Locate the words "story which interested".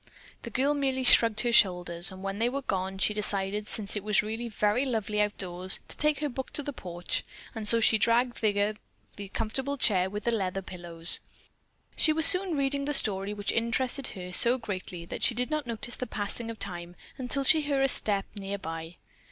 12.95-14.07